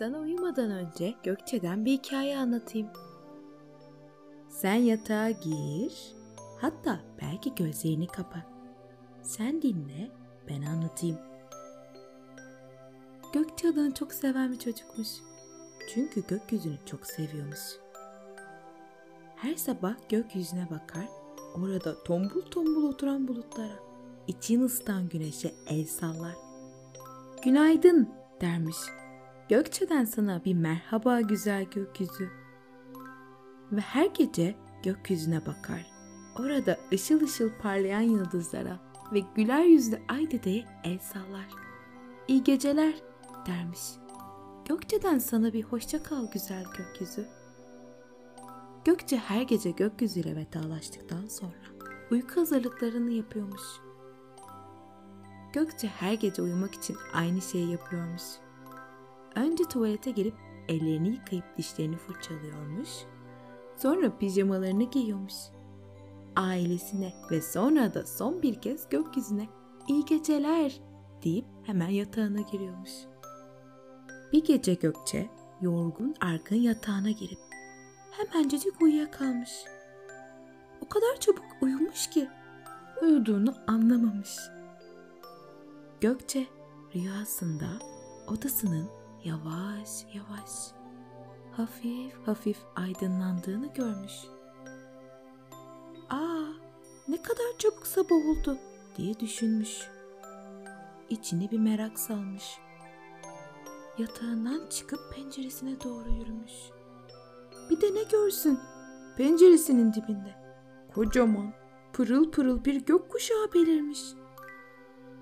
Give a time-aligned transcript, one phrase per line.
[0.00, 2.88] Sana uyumadan önce Gökçe'den bir hikaye anlatayım.
[4.48, 6.14] Sen yatağa gir,
[6.60, 8.42] hatta belki gözlerini kapa.
[9.22, 10.10] Sen dinle,
[10.48, 11.18] ben anlatayım.
[13.32, 15.08] Gökçe adını çok seven bir çocukmuş.
[15.94, 17.78] Çünkü gökyüzünü çok seviyormuş.
[19.36, 21.08] Her sabah gökyüzüne bakar,
[21.54, 23.78] orada tombul tombul oturan bulutlara,
[24.26, 26.34] için ısıtan güneşe el sallar.
[27.44, 28.08] Günaydın
[28.40, 28.99] dermiş.
[29.50, 32.30] Gökçeden sana bir merhaba güzel gökyüzü.
[33.72, 35.86] Ve her gece gökyüzüne bakar.
[36.38, 38.80] Orada ışıl ışıl parlayan yıldızlara
[39.12, 41.46] ve güler yüzlü ay dedeye el sallar.
[42.28, 42.94] İyi geceler
[43.46, 43.80] dermiş.
[44.68, 47.28] Gökçeden sana bir hoşça kal güzel gökyüzü.
[48.84, 53.62] Gökçe her gece gökyüzüyle vedalaştıktan sonra uyku hazırlıklarını yapıyormuş.
[55.52, 58.22] Gökçe her gece uyumak için aynı şeyi yapıyormuş.
[59.36, 60.34] Önce tuvalete girip
[60.68, 62.88] ellerini yıkayıp dişlerini fırçalıyormuş.
[63.76, 65.34] Sonra pijamalarını giyiyormuş.
[66.36, 69.48] Ailesine ve sonra da son bir kez gökyüzüne
[69.88, 70.80] iyi geceler
[71.24, 72.90] deyip hemen yatağına giriyormuş.
[74.32, 77.38] Bir gece Gökçe yorgun argın yatağına girip
[78.10, 79.50] hemencecik uyuyakalmış.
[80.80, 82.28] O kadar çabuk uyumuş ki
[83.02, 84.38] uyuduğunu anlamamış.
[86.00, 86.46] Gökçe
[86.94, 87.66] rüyasında
[88.28, 90.72] odasının yavaş yavaş
[91.52, 94.12] hafif hafif aydınlandığını görmüş.
[96.10, 96.44] Aa,
[97.08, 98.58] ne kadar çabuk sabah oldu
[98.96, 99.88] diye düşünmüş.
[101.10, 102.58] İçine bir merak salmış.
[103.98, 106.52] Yatağından çıkıp penceresine doğru yürümüş.
[107.70, 108.58] Bir de ne görsün?
[109.16, 110.34] Penceresinin dibinde
[110.94, 111.52] kocaman,
[111.92, 114.00] pırıl pırıl bir gökkuşağı belirmiş.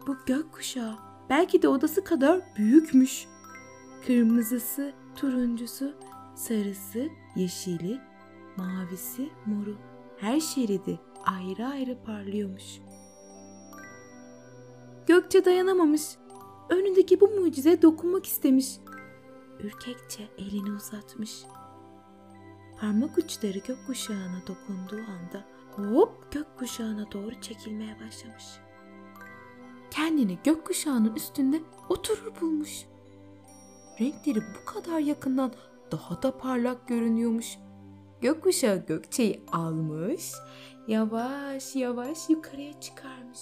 [0.06, 0.94] Bu gökkuşağı
[1.30, 3.26] belki de odası kadar büyükmüş.
[4.06, 5.94] Kırmızısı, turuncusu,
[6.34, 8.00] sarısı, yeşili,
[8.56, 9.76] mavisi, moru
[10.18, 12.80] her şeridi ayrı ayrı parlıyormuş.
[15.06, 16.02] Gökçe dayanamamış.
[16.68, 18.78] Önündeki bu mucize dokunmak istemiş.
[19.60, 21.44] Ürkekçe elini uzatmış.
[22.80, 25.44] Parmak uçları gökkuşağına dokunduğu anda
[25.76, 28.44] hop gökkuşağına doğru çekilmeye başlamış.
[29.90, 32.87] Kendini gökkuşağının üstünde oturur bulmuş.
[34.00, 35.52] Renkleri bu kadar yakından
[35.92, 37.58] daha da parlak görünüyormuş.
[38.20, 40.32] Gökkuşağı Gökçe'yi almış,
[40.88, 43.38] yavaş yavaş yukarıya çıkarmış.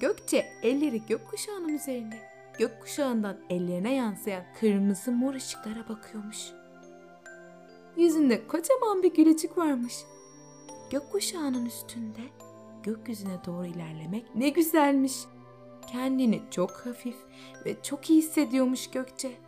[0.00, 2.18] Gökçe elleri gökkuşağının üzerinde,
[2.58, 6.38] gökkuşağından ellerine yansıyan kırmızı mor ışıklara bakıyormuş.
[7.96, 9.94] Yüzünde kocaman bir gülücük varmış.
[10.90, 12.20] Gökkuşağının üstünde
[12.82, 15.14] gökyüzüne doğru ilerlemek ne güzelmiş.
[15.92, 17.16] Kendini çok hafif
[17.64, 19.45] ve çok iyi hissediyormuş Gökçe.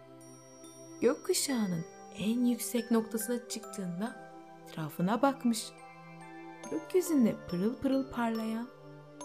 [1.01, 1.85] Gökkuşağının
[2.19, 4.33] en yüksek noktasına çıktığında
[4.63, 5.67] etrafına bakmış.
[6.71, 8.69] Gökyüzünde pırıl pırıl parlayan,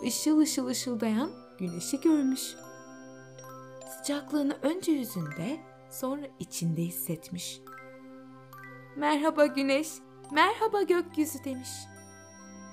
[0.08, 2.56] ışıl ışıl ışıldayan güneşi görmüş.
[3.88, 7.62] Sıcaklığını önce yüzünde, sonra içinde hissetmiş.
[8.96, 9.90] Merhaba güneş,
[10.32, 11.70] merhaba gökyüzü demiş.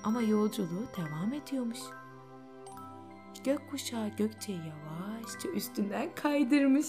[0.03, 1.79] Ama yolculuğu devam ediyormuş.
[3.43, 6.87] Gökkuşağı Gökçe'yi yavaşça üstünden kaydırmış.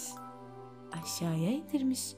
[1.03, 2.15] Aşağıya indirmiş.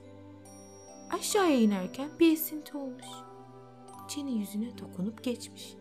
[1.10, 3.06] Aşağıya inerken bir esinti olmuş.
[4.08, 5.74] Çeni yüzüne dokunup geçmiş.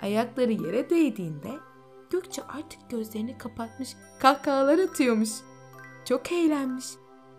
[0.00, 1.58] Ayakları yere değdiğinde
[2.12, 5.30] Gökçe artık gözlerini kapatmış, kahkahalar atıyormuş.
[6.04, 6.86] Çok eğlenmiş.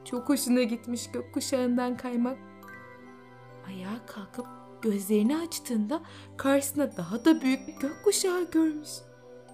[0.06, 2.38] Çok hoşuna gitmiş gökkuşağından kaymak.
[3.68, 4.46] Ayağa kalkıp
[4.82, 6.02] gözlerini açtığında
[6.38, 8.90] karşısında daha da büyük bir gökkuşağı görmüş.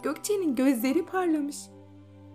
[0.03, 1.57] Gökçe'nin gözleri parlamış.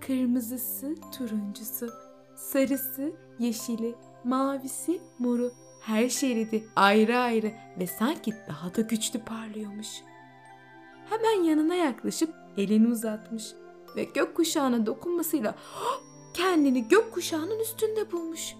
[0.00, 1.90] Kırmızısı, turuncusu,
[2.36, 9.88] sarısı, yeşili, mavisi, moru her şeridi ayrı ayrı ve sanki daha da güçlü parlıyormuş.
[11.10, 13.52] Hemen yanına yaklaşıp elini uzatmış
[13.96, 15.54] ve gökkuşağına dokunmasıyla
[16.34, 18.54] kendini gökkuşağının üstünde bulmuş.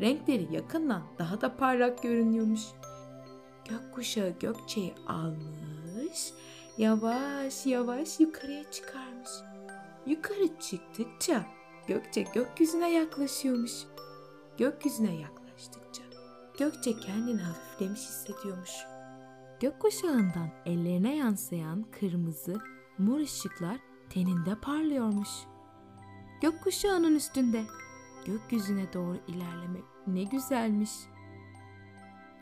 [0.00, 2.62] Renkleri yakından daha da parlak görünüyormuş.
[3.68, 6.32] Gökkuşağı Gökçe'yi almış,
[6.78, 9.30] yavaş yavaş yukarıya çıkarmış.
[10.06, 11.44] Yukarı çıktıkça
[11.86, 13.72] Gökçe gökyüzüne yaklaşıyormuş.
[14.58, 16.02] Gökyüzüne yaklaştıkça
[16.58, 18.70] Gökçe kendini hafiflemiş hissediyormuş.
[19.60, 22.60] Gökkuşağından ellerine yansıyan kırmızı,
[22.98, 23.76] mor ışıklar
[24.10, 25.28] teninde parlıyormuş.
[26.40, 27.64] Gökkuşağının üstünde
[28.24, 30.90] gökyüzüne doğru ilerlemek ne güzelmiş.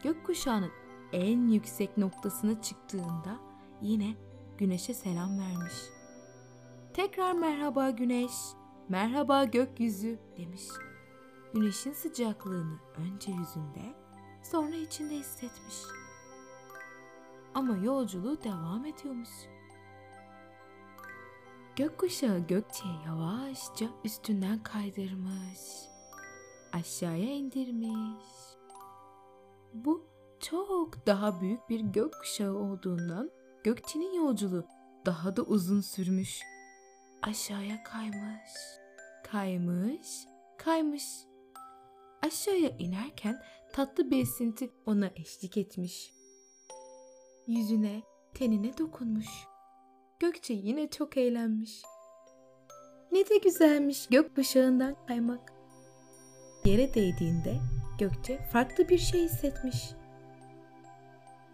[0.02, 0.70] Gökkuşağının
[1.12, 3.38] en yüksek noktasına çıktığında
[3.82, 4.14] yine
[4.58, 5.74] güneşe selam vermiş.
[6.94, 8.32] Tekrar merhaba güneş,
[8.90, 10.62] merhaba gökyüzü demiş.
[11.54, 13.94] güneşin sıcaklığını önce yüzünde,
[14.42, 15.74] sonra içinde hissetmiş.
[17.54, 19.28] Ama yolculuğu devam ediyormuş.
[21.76, 25.60] Gökkuşağı Gökçe'yi yavaşça üstünden kaydırmış.
[26.72, 28.28] Aşağıya indirmiş.
[29.74, 30.06] Bu
[30.40, 33.30] çok daha büyük bir gökkuşağı olduğundan
[33.64, 34.64] Gökçe'nin yolculuğu
[35.06, 36.40] daha da uzun sürmüş.
[37.22, 38.50] Aşağıya kaymış,
[39.32, 40.26] kaymış,
[40.58, 41.04] kaymış.
[42.22, 43.42] Aşağıya inerken
[43.72, 46.12] tatlı bir esinti ona eşlik etmiş.
[47.46, 48.02] Yüzüne,
[48.34, 49.28] tenine dokunmuş.
[50.20, 51.82] Gökçe yine çok eğlenmiş.
[53.12, 55.52] Ne de güzelmiş gökkuşağından kaymak.
[56.64, 57.56] Yere değdiğinde
[57.98, 59.90] Gökçe farklı bir şey hissetmiş.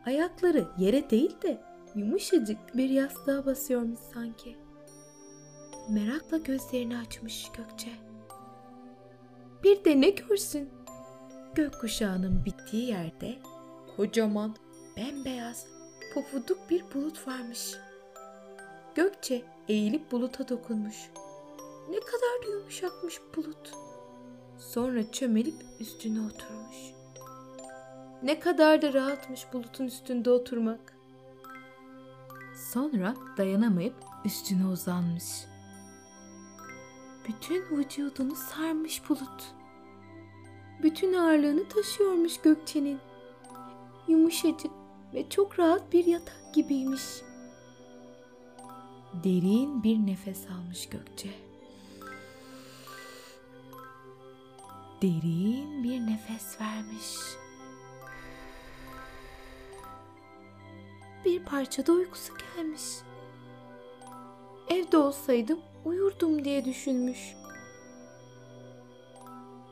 [0.07, 1.63] Ayakları yere değil de
[1.95, 4.66] yumuşacık bir yastığa basıyormuş sanki.
[5.89, 7.91] Merakla gözlerini açmış Gökçe.
[9.65, 10.71] Bir de ne görsün?
[11.55, 13.39] Gökkuşağının bittiği yerde
[13.97, 14.57] kocaman,
[14.97, 15.67] bembeyaz,
[16.15, 17.75] pofuduk bir bulut varmış.
[18.95, 21.11] Gökçe eğilip buluta dokunmuş.
[21.91, 23.73] Ne kadar da yumuşakmış bulut.
[24.59, 26.77] Sonra çömelip üstüne oturmuş.
[28.23, 30.97] Ne kadar da rahatmış bulutun üstünde oturmak.
[32.73, 33.95] Sonra dayanamayıp
[34.25, 35.56] üstüne uzanmış.
[37.29, 39.55] Bütün vücudunu sarmış bulut.
[40.83, 42.99] Bütün ağırlığını taşıyormuş Gökçe'nin.
[44.09, 44.71] Yumuşacık
[45.15, 47.03] ve çok rahat bir yatak gibiymiş.
[49.25, 51.31] Derin bir nefes almış Gökçe.
[55.03, 57.17] Derin bir nefes vermiş.
[61.25, 62.83] Bir parça da uykusu gelmiş.
[64.71, 67.37] Evde olsaydım uyurdum diye düşünmüş.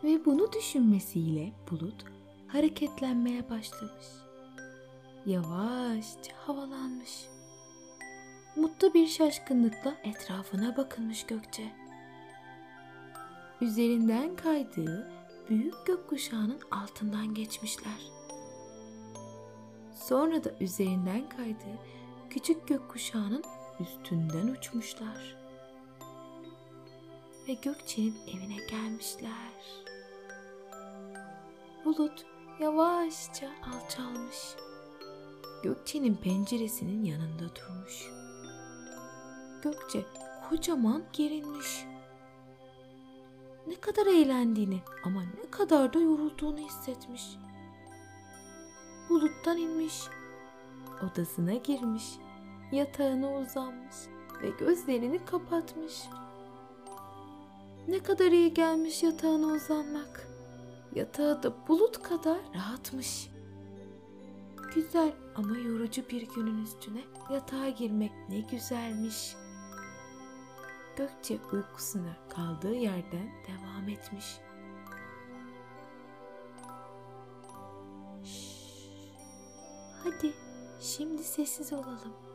[0.04, 2.04] Ve bunu düşünmesiyle bulut
[2.48, 4.06] hareketlenmeye başlamış.
[5.26, 7.26] Yavaşça havalanmış.
[8.56, 11.72] Mutlu bir şaşkınlıkla etrafına bakınmış Gökçe.
[13.60, 15.10] Üzerinden kaydığı
[15.50, 18.10] büyük gökkuşağının altından geçmişler.
[19.94, 21.78] Sonra da üzerinden kaydığı
[22.30, 23.44] küçük gökkuşağının
[23.80, 25.36] üstünden uçmuşlar.
[27.48, 29.54] Ve Gökçe'nin evine gelmişler.
[31.84, 32.26] Bulut
[32.60, 34.56] yavaşça alçalmış.
[35.62, 38.10] Gökçe'nin penceresinin yanında durmuş.
[39.62, 40.04] Gökçe
[40.48, 41.84] kocaman gerinmiş.
[43.66, 47.22] Ne kadar eğlendiğini ama ne kadar da yorulduğunu hissetmiş.
[49.08, 49.94] Buluttan inmiş.
[51.02, 52.04] Odasına girmiş.
[52.74, 53.96] Yatağına uzanmış
[54.42, 56.02] ve gözlerini kapatmış.
[57.88, 60.28] Ne kadar iyi gelmiş yatağına uzanmak.
[60.94, 63.30] Yatağı da bulut kadar rahatmış.
[64.74, 67.00] Güzel ama yorucu bir günün üstüne
[67.32, 69.36] yatağa girmek ne güzelmiş.
[70.96, 74.26] Gökçe uykusuna kaldığı yerden devam etmiş.
[78.24, 78.64] Şşş.
[80.04, 80.34] Hadi
[80.80, 82.33] şimdi sessiz olalım.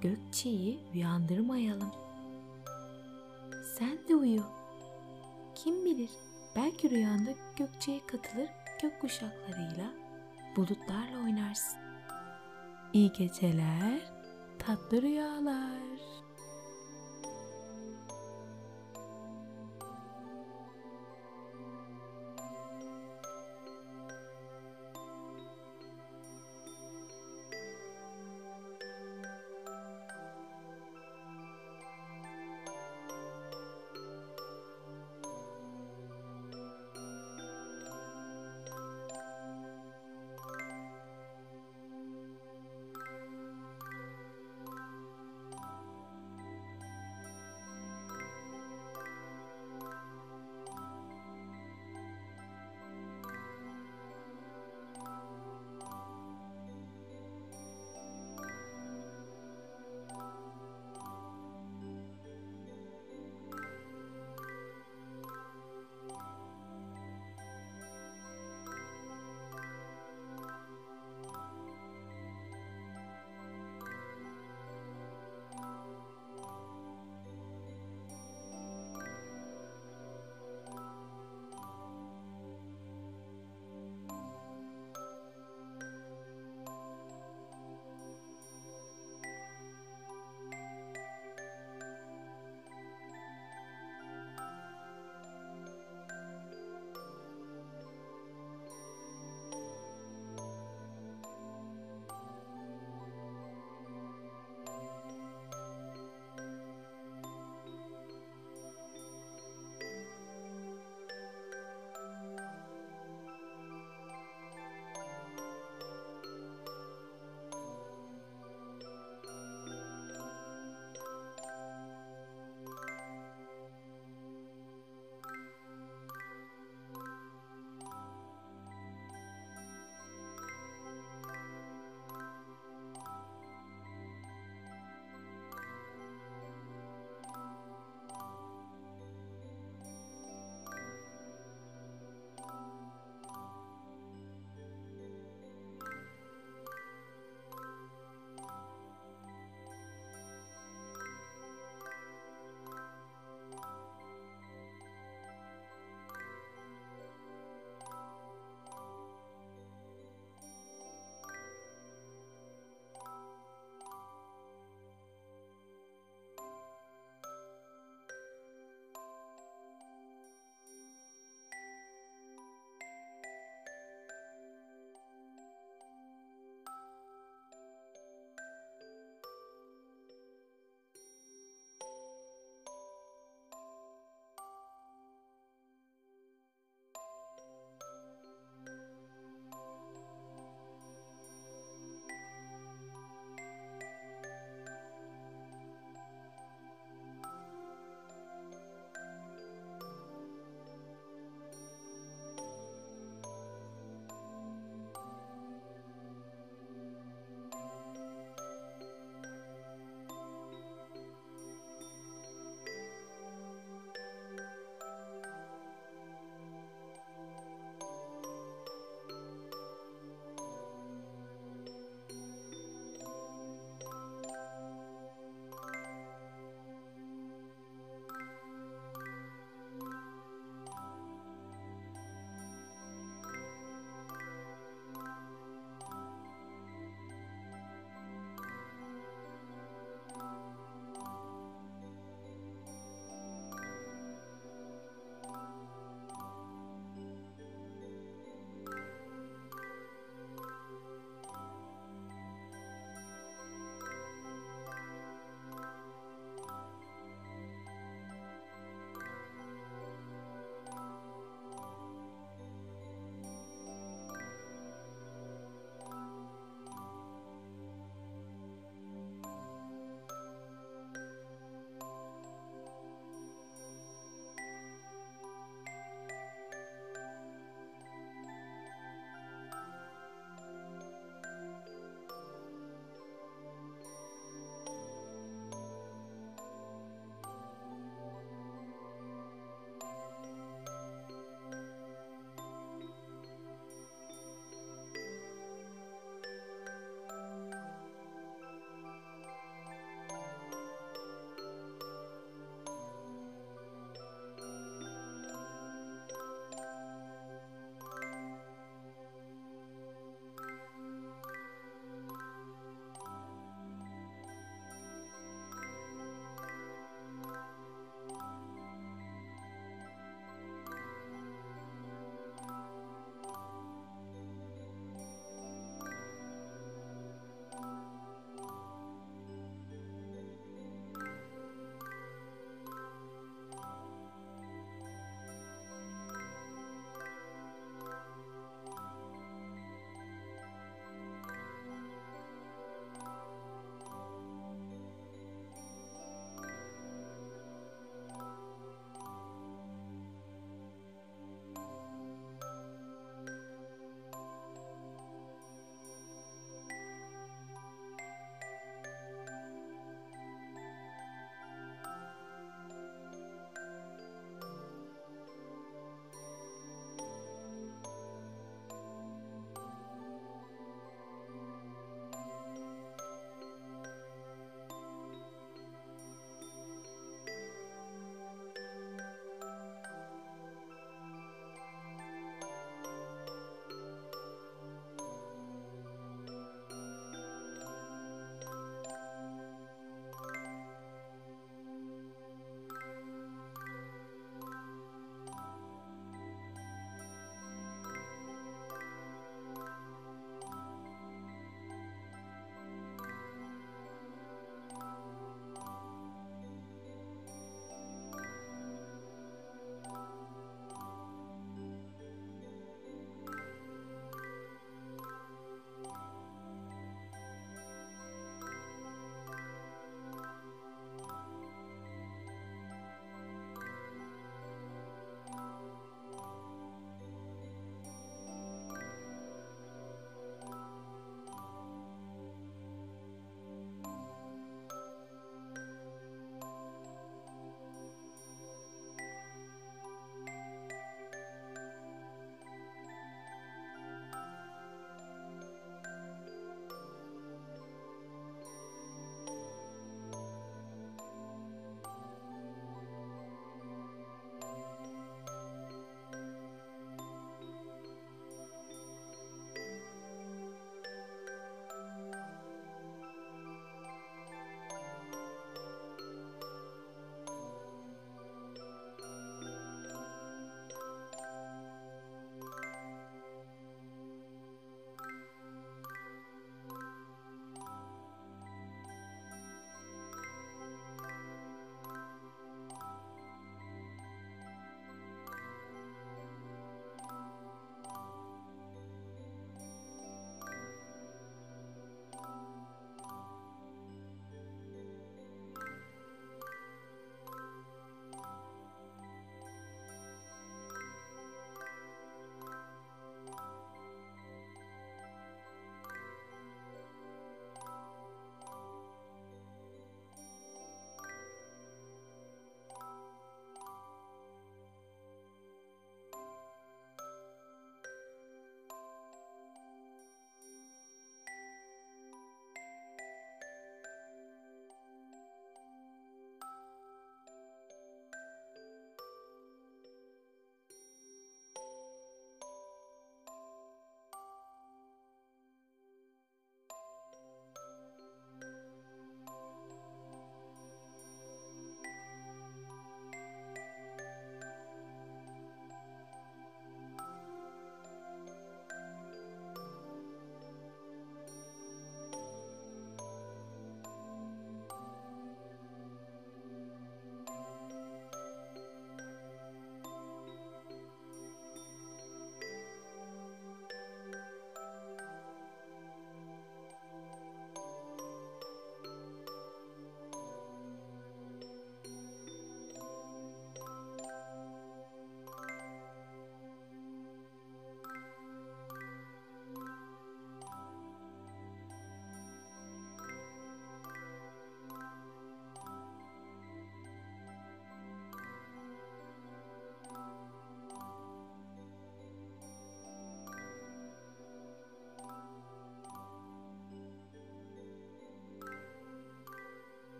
[0.00, 1.92] Gökçe'yi uyandırmayalım.
[3.78, 4.42] Sen de uyu.
[5.54, 6.10] Kim bilir
[6.56, 8.48] belki rüyanda Gökçe'ye katılır
[8.82, 9.90] gökkuşaklarıyla
[10.56, 11.78] bulutlarla oynarsın.
[12.92, 14.00] İyi geceler,
[14.58, 16.25] tatlı rüyalar.